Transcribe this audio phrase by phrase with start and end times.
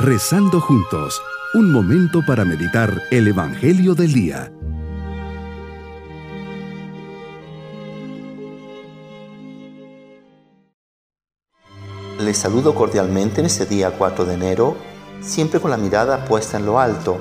[0.00, 1.20] Rezando juntos,
[1.54, 4.52] un momento para meditar el Evangelio del Día.
[12.20, 14.76] Les saludo cordialmente en este día 4 de enero,
[15.20, 17.18] siempre con la mirada puesta en lo alto,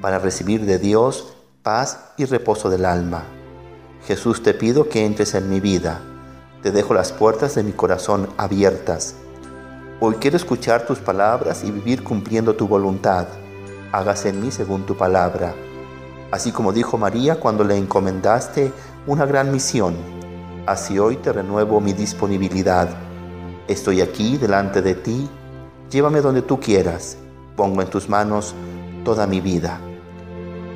[0.00, 3.24] para recibir de Dios paz y reposo del alma.
[4.06, 6.00] Jesús te pido que entres en mi vida.
[6.62, 9.16] Te dejo las puertas de mi corazón abiertas.
[10.00, 13.26] Hoy quiero escuchar tus palabras y vivir cumpliendo tu voluntad.
[13.92, 15.54] Hágase en mí según tu palabra.
[16.30, 18.72] Así como dijo María cuando le encomendaste
[19.06, 19.94] una gran misión,
[20.66, 22.88] así hoy te renuevo mi disponibilidad
[23.68, 25.28] Estoy aquí delante de ti,
[25.90, 27.18] llévame donde tú quieras,
[27.56, 28.54] pongo en tus manos
[29.04, 29.80] toda mi vida.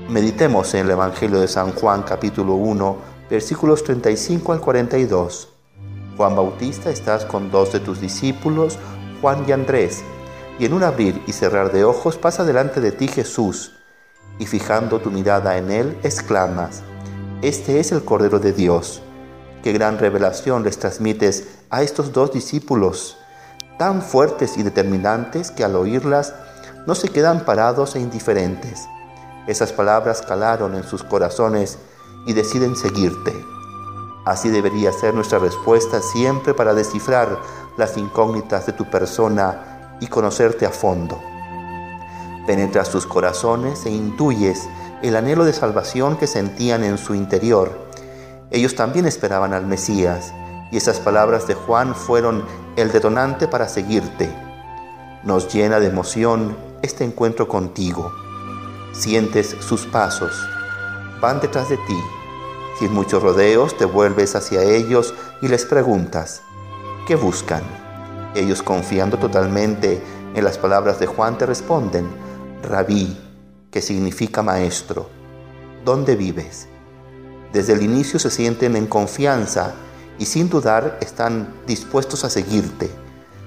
[0.09, 2.97] Meditemos en el Evangelio de San Juan capítulo 1,
[3.31, 5.51] versículos 35 al 42.
[6.17, 8.77] Juan Bautista estás con dos de tus discípulos,
[9.21, 10.03] Juan y Andrés,
[10.59, 13.73] y en un abrir y cerrar de ojos pasa delante de ti Jesús,
[14.39, 16.83] y fijando tu mirada en él, exclamas,
[17.43, 19.03] Este es el Cordero de Dios
[19.63, 23.19] Qué gran revelación les transmites a estos dos discípulos,
[23.79, 26.35] tan fuertes y determinantes que al oírlas
[26.87, 28.87] no se quedan parados e indiferentes.
[29.47, 31.79] Esas palabras calaron en sus corazones
[32.27, 33.35] y deciden seguirte.
[34.31, 37.39] Así debería ser nuestra respuesta siempre para descifrar
[37.77, 41.21] las incógnitas de tu persona y conocerte a fondo.
[42.47, 44.69] Penetras sus corazones e intuyes
[45.03, 47.91] el anhelo de salvación que sentían en su interior
[48.51, 50.33] ellos también esperaban al Mesías
[50.73, 52.45] y esas palabras de Juan fueron
[52.77, 54.29] el detonante para seguirte.
[55.23, 58.13] Nos llena de emoción este encuentro contigo.
[58.93, 60.33] Sientes sus pasos,
[61.21, 61.97] van detrás de ti.
[62.81, 65.13] Sin muchos rodeos te vuelves hacia ellos
[65.43, 66.41] y les preguntas,
[67.07, 67.63] ¿qué buscan?
[68.35, 70.03] Ellos confiando totalmente
[70.35, 72.09] en las palabras de Juan te responden,
[72.63, 73.21] Rabí,
[73.71, 75.11] que significa maestro,
[75.85, 76.69] ¿dónde vives?
[77.53, 79.75] Desde el inicio se sienten en confianza
[80.19, 82.91] y sin dudar están dispuestos a seguirte.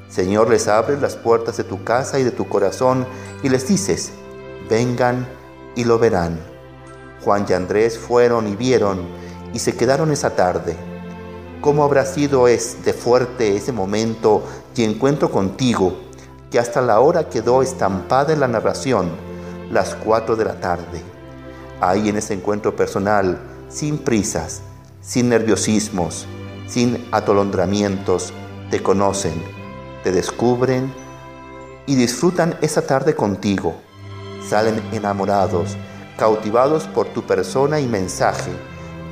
[0.09, 3.07] Señor, les abre las puertas de tu casa y de tu corazón
[3.41, 4.11] y les dices,
[4.69, 5.27] vengan
[5.75, 6.39] y lo verán.
[7.23, 9.22] Juan y Andrés fueron y vieron
[9.53, 10.75] y se quedaron esa tarde.
[11.61, 14.43] ¿Cómo habrá sido este fuerte ese momento
[14.75, 15.95] y encuentro contigo
[16.51, 19.09] que hasta la hora quedó estampada en la narración,
[19.71, 21.01] las cuatro de la tarde?
[21.79, 24.61] Ahí en ese encuentro personal, sin prisas,
[25.01, 26.25] sin nerviosismos,
[26.67, 28.33] sin atolondramientos,
[28.69, 29.33] te conocen,
[30.03, 30.91] te descubren
[31.85, 33.75] y disfrutan esa tarde contigo.
[34.47, 35.77] Salen enamorados,
[36.17, 38.51] cautivados por tu persona y mensaje.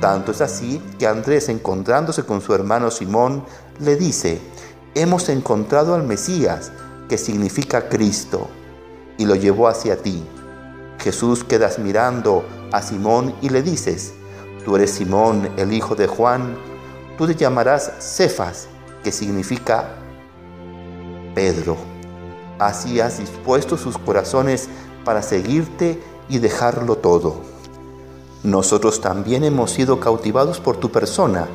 [0.02, 3.44] Tanto es así que Andrés, encontrándose con su hermano Simón,
[3.78, 4.40] le dice,
[4.96, 6.72] hemos encontrado al Mesías,
[7.08, 8.48] que significa Cristo,
[9.16, 10.24] y lo llevó hacia ti.
[10.98, 14.14] Jesús quedas mirando a Simón y le dices,
[14.64, 16.56] Tú eres Simón, el hijo de Juan,
[17.16, 18.66] tú te llamarás Cefas,
[19.04, 19.98] que significa
[21.32, 21.76] Pedro.
[22.58, 24.68] Así has dispuesto sus corazones
[25.04, 27.52] para seguirte y dejarlo todo.
[28.44, 31.48] Nosotros también hemos sido cautivados por tu persona.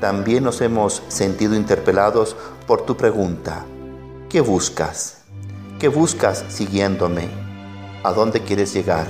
[0.00, 3.64] También nos hemos sentido interpelados por tu pregunta.
[4.28, 5.18] ¿Qué buscas?
[5.78, 7.28] ¿Qué buscas siguiéndome?
[8.02, 9.06] ¿A dónde quieres llegar?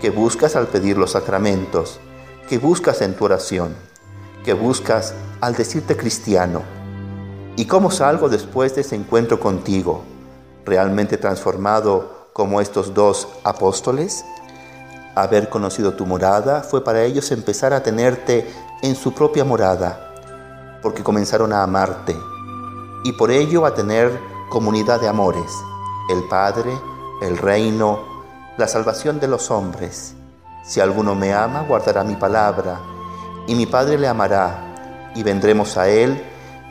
[0.00, 2.00] ¿Qué buscas al pedir los sacramentos?
[2.48, 3.74] que buscas en tu oración,
[4.44, 6.62] que buscas al decirte cristiano.
[7.56, 10.02] ¿Y cómo salgo después de ese encuentro contigo,
[10.64, 14.24] realmente transformado como estos dos apóstoles?
[15.14, 18.50] Haber conocido tu morada fue para ellos empezar a tenerte
[18.82, 20.12] en su propia morada,
[20.82, 22.16] porque comenzaron a amarte
[23.04, 24.18] y por ello a tener
[24.50, 25.52] comunidad de amores,
[26.10, 26.72] el Padre,
[27.22, 28.00] el reino,
[28.56, 30.14] la salvación de los hombres
[30.64, 32.80] si alguno me ama, guardará mi palabra,
[33.46, 36.24] y mi Padre le amará, y vendremos a él,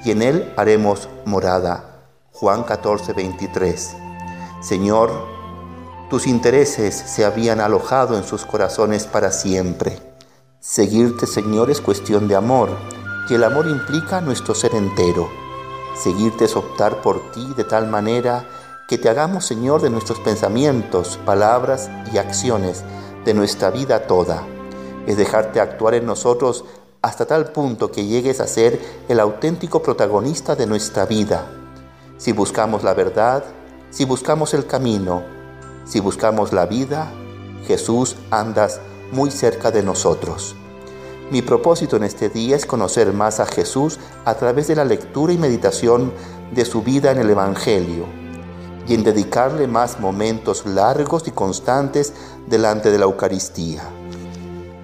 [0.04, 2.08] y en él haremos morada.
[2.32, 3.96] Juan 14, 23.
[4.62, 5.12] Señor,
[6.10, 10.00] tus intereses se habían alojado en sus corazones para siempre.
[10.60, 12.70] Seguirte, Señor, es cuestión de amor,
[13.30, 15.28] y el amor implica nuestro ser entero.
[15.96, 18.46] Seguirte es optar por ti de tal manera
[18.88, 22.84] que te hagamos, Señor, de nuestros pensamientos, palabras y acciones,
[23.26, 24.44] de nuestra vida toda.
[25.08, 26.66] Es dejarte actuar en nosotros
[27.02, 28.80] hasta tal punto que llegues a ser
[29.10, 31.48] el auténtico protagonista de nuestra vida.
[32.18, 33.44] Si buscamos la verdad,
[33.90, 35.24] si buscamos el camino,
[35.86, 37.12] si buscamos la vida,
[37.68, 38.80] Jesús andas
[39.12, 40.56] muy cerca de nosotros.
[41.32, 45.34] Mi propósito en este día es conocer más a Jesús a través de la lectura
[45.34, 46.14] y meditación
[46.54, 48.06] de su vida en el Evangelio.
[48.86, 52.14] y en dedicarle más momentos largos y constantes
[52.48, 53.84] delante de la Eucaristía.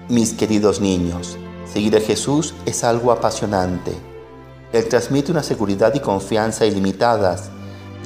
[0.07, 3.91] Mis queridos niños, seguir a Jesús es algo apasionante.
[4.71, 7.49] Él transmite una seguridad y confianza ilimitadas,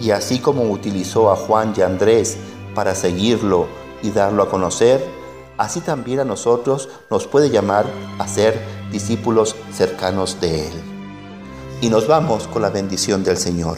[0.02, 2.38] y así como utilizó a Juan y Andrés
[2.74, 3.68] para seguirlo
[4.02, 5.06] y darlo a conocer,
[5.58, 7.86] así también a nosotros nos puede llamar
[8.20, 8.60] a ser
[8.92, 10.74] discípulos cercanos de Él.
[11.82, 13.78] Y nos vamos con la bendición del Señor.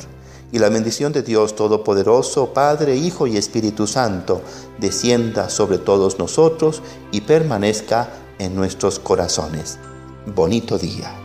[0.52, 4.42] Y la bendición de Dios Todopoderoso, Padre, Hijo y Espíritu Santo,
[4.78, 6.82] descienda sobre todos nosotros
[7.12, 9.80] y permanezca en nuestros corazones.
[10.28, 11.25] Bonito día.